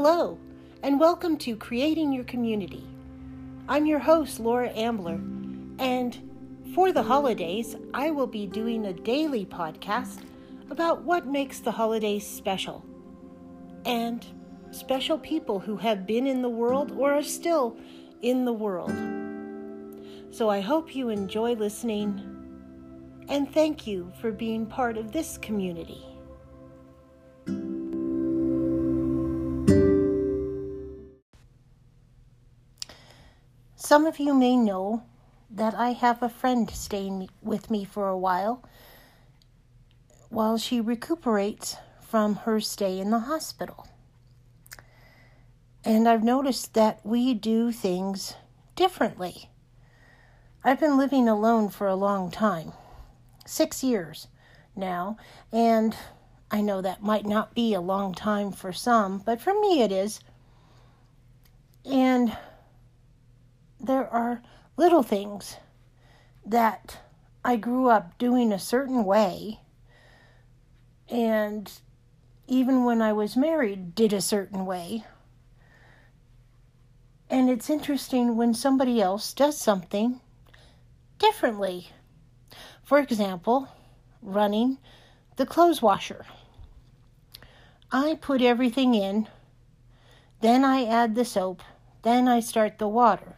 [0.00, 0.38] Hello,
[0.84, 2.86] and welcome to Creating Your Community.
[3.68, 5.18] I'm your host, Laura Ambler,
[5.80, 6.16] and
[6.72, 10.20] for the holidays, I will be doing a daily podcast
[10.70, 12.86] about what makes the holidays special
[13.84, 14.24] and
[14.70, 17.76] special people who have been in the world or are still
[18.22, 18.94] in the world.
[20.30, 22.22] So I hope you enjoy listening
[23.28, 26.04] and thank you for being part of this community.
[33.88, 35.02] Some of you may know
[35.48, 38.62] that I have a friend staying with me for a while
[40.28, 43.88] while she recuperates from her stay in the hospital.
[45.86, 48.34] And I've noticed that we do things
[48.76, 49.48] differently.
[50.62, 52.74] I've been living alone for a long time
[53.46, 54.28] six years
[54.76, 55.16] now,
[55.50, 55.96] and
[56.50, 59.90] I know that might not be a long time for some, but for me it
[59.90, 60.20] is.
[61.86, 62.36] And
[63.80, 64.42] there are
[64.76, 65.56] little things
[66.44, 66.98] that
[67.44, 69.60] I grew up doing a certain way,
[71.08, 71.70] and
[72.46, 75.04] even when I was married, did a certain way.
[77.30, 80.20] And it's interesting when somebody else does something
[81.18, 81.88] differently.
[82.82, 83.68] For example,
[84.22, 84.78] running
[85.36, 86.24] the clothes washer.
[87.92, 89.28] I put everything in,
[90.40, 91.62] then I add the soap,
[92.02, 93.36] then I start the water.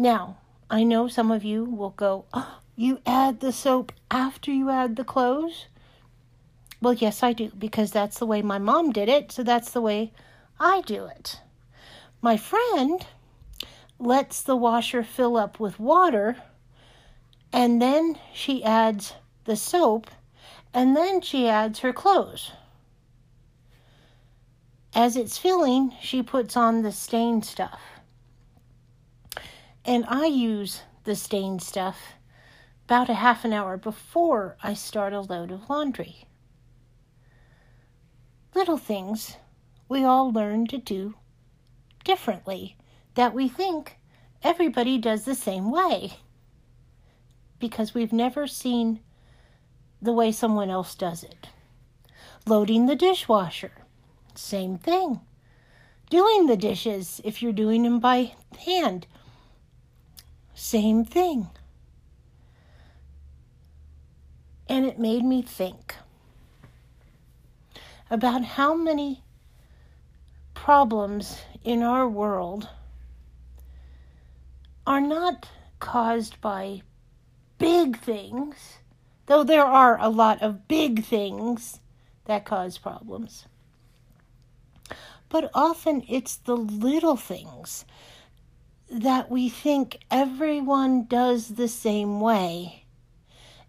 [0.00, 0.38] Now,
[0.70, 4.96] I know some of you will go, oh, You add the soap after you add
[4.96, 5.66] the clothes?
[6.80, 9.82] Well, yes, I do, because that's the way my mom did it, so that's the
[9.82, 10.14] way
[10.58, 11.42] I do it.
[12.22, 13.04] My friend
[13.98, 16.38] lets the washer fill up with water
[17.52, 19.12] and then she adds
[19.44, 20.10] the soap,
[20.72, 22.52] and then she adds her clothes.
[24.94, 27.99] As it's filling, she puts on the stain stuff.
[29.84, 32.14] And I use the stain stuff
[32.84, 36.24] about a half an hour before I start a load of laundry.
[38.54, 39.36] Little things
[39.88, 41.14] we all learn to do
[42.04, 42.76] differently
[43.14, 43.98] that we think
[44.42, 46.14] everybody does the same way
[47.58, 49.00] because we've never seen
[50.02, 51.48] the way someone else does it.
[52.46, 53.72] Loading the dishwasher,
[54.34, 55.20] same thing.
[56.08, 58.32] Doing the dishes, if you're doing them by
[58.64, 59.06] hand,
[60.60, 61.48] same thing.
[64.68, 65.96] And it made me think
[68.10, 69.22] about how many
[70.52, 72.68] problems in our world
[74.86, 76.82] are not caused by
[77.58, 78.78] big things,
[79.26, 81.80] though there are a lot of big things
[82.26, 83.46] that cause problems.
[85.30, 87.86] But often it's the little things
[88.90, 92.84] that we think everyone does the same way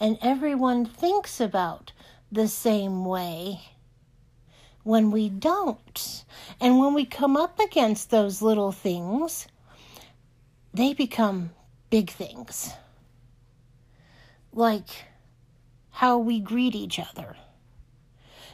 [0.00, 1.92] and everyone thinks about
[2.30, 3.60] the same way
[4.84, 6.24] when we don't.
[6.60, 9.48] And when we come up against those little things,
[10.72, 11.50] they become
[11.90, 12.72] big things
[14.52, 15.06] like
[15.90, 17.36] how we greet each other.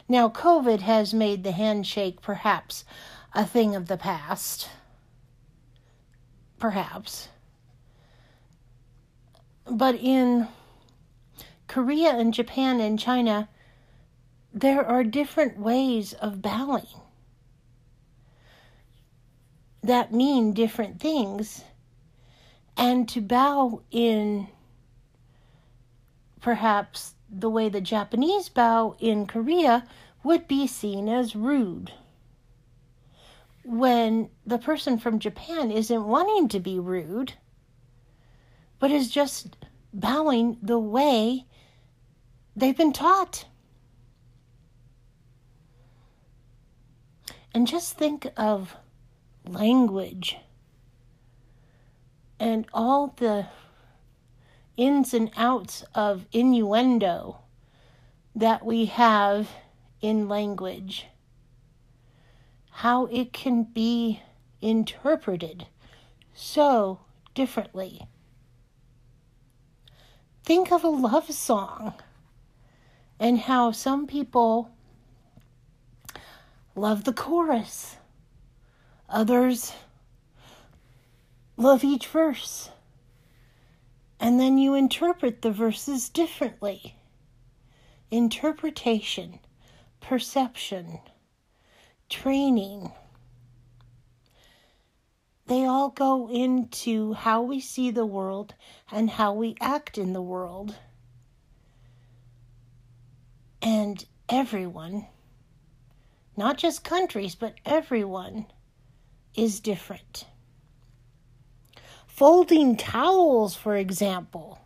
[0.07, 2.85] Now, COVID has made the handshake perhaps
[3.33, 4.69] a thing of the past.
[6.65, 7.29] Perhaps.
[9.69, 10.47] But in
[11.67, 13.49] Korea and Japan and China,
[14.51, 16.87] there are different ways of bowing
[19.83, 21.63] that mean different things.
[22.75, 24.47] And to bow in
[26.41, 29.85] perhaps the way the Japanese bow in Korea
[30.23, 31.91] would be seen as rude.
[33.65, 37.33] When the person from Japan isn't wanting to be rude,
[38.79, 39.57] but is just
[39.91, 41.45] bowing the way
[42.55, 43.45] they've been taught.
[47.53, 48.75] And just think of
[49.47, 50.37] language
[52.39, 53.47] and all the
[54.77, 57.39] ins and outs of innuendo
[58.35, 59.49] that we have
[60.01, 61.05] in language,
[62.79, 64.21] how it can be
[64.61, 65.65] interpreted
[66.33, 66.99] so
[67.33, 68.01] differently.
[70.43, 71.93] Think of a love song
[73.19, 74.69] and how some people
[76.75, 77.95] love the chorus,
[79.07, 79.71] others
[81.57, 82.69] love each verse
[84.19, 86.95] and then you interpret the verses differently.
[88.11, 89.39] Interpretation,
[90.01, 90.99] perception,
[92.09, 92.91] training.
[95.47, 98.55] They all go into how we see the world
[98.91, 100.75] and how we act in the world.
[103.61, 105.07] And everyone,
[106.35, 108.47] not just countries, but everyone,
[109.35, 110.25] is different.
[112.07, 114.59] Folding towels, for example.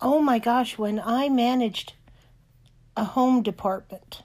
[0.00, 1.94] Oh my gosh, when I managed
[2.96, 4.22] a home department,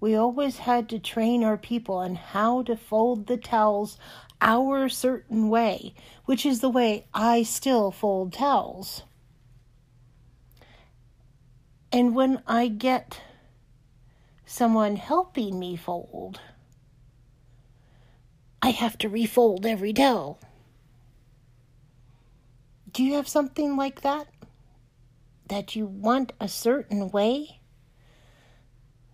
[0.00, 3.98] we always had to train our people on how to fold the towels
[4.40, 5.94] our certain way,
[6.26, 9.04] which is the way I still fold towels.
[11.90, 13.22] And when I get
[14.44, 16.40] someone helping me fold,
[18.60, 20.38] I have to refold every towel.
[22.90, 24.26] Do you have something like that?
[25.48, 27.60] That you want a certain way?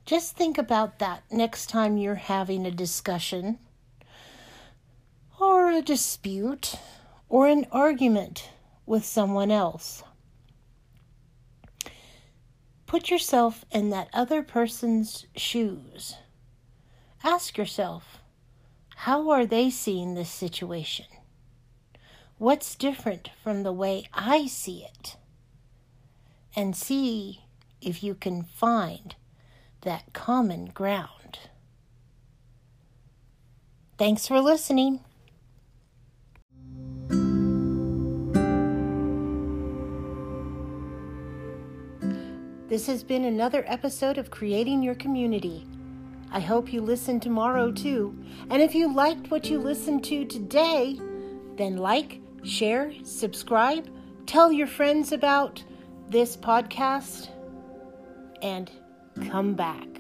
[0.04, 3.58] Just think about that next time you're having a discussion
[5.40, 6.74] or a dispute
[7.28, 8.50] or an argument
[8.84, 10.02] with someone else.
[12.86, 16.16] Put yourself in that other person's shoes.
[17.24, 18.18] Ask yourself,
[18.96, 21.06] how are they seeing this situation?
[22.38, 25.16] What's different from the way I see it?
[26.54, 27.44] And see
[27.80, 29.14] if you can find
[29.82, 31.38] that common ground.
[33.98, 35.00] Thanks for listening.
[42.68, 45.66] This has been another episode of Creating Your Community.
[46.30, 48.18] I hope you listen tomorrow too.
[48.48, 50.98] And if you liked what you listened to today,
[51.56, 53.90] then like, share, subscribe,
[54.24, 55.62] tell your friends about
[56.08, 57.28] this podcast,
[58.40, 58.70] and
[59.30, 59.91] come back.